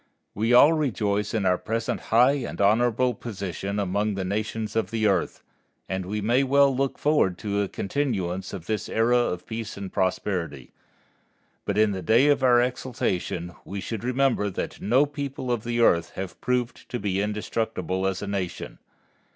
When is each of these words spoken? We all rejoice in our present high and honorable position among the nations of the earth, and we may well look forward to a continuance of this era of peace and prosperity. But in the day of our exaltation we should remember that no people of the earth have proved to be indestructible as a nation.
We 0.33 0.51
all 0.51 0.73
rejoice 0.73 1.31
in 1.31 1.45
our 1.45 1.59
present 1.59 1.99
high 2.09 2.41
and 2.43 2.59
honorable 2.59 3.13
position 3.13 3.77
among 3.77 4.15
the 4.15 4.25
nations 4.25 4.75
of 4.75 4.89
the 4.89 5.05
earth, 5.05 5.43
and 5.87 6.07
we 6.07 6.21
may 6.21 6.41
well 6.41 6.75
look 6.75 6.97
forward 6.97 7.37
to 7.37 7.61
a 7.61 7.67
continuance 7.67 8.51
of 8.51 8.65
this 8.65 8.89
era 8.89 9.15
of 9.19 9.45
peace 9.45 9.77
and 9.77 9.93
prosperity. 9.93 10.71
But 11.65 11.77
in 11.77 11.91
the 11.91 12.01
day 12.01 12.29
of 12.29 12.41
our 12.41 12.59
exaltation 12.59 13.53
we 13.63 13.79
should 13.79 14.03
remember 14.03 14.49
that 14.49 14.81
no 14.81 15.05
people 15.05 15.51
of 15.51 15.63
the 15.63 15.81
earth 15.81 16.13
have 16.15 16.41
proved 16.41 16.89
to 16.89 16.97
be 16.99 17.21
indestructible 17.21 18.07
as 18.07 18.23
a 18.23 18.27
nation. 18.27 18.79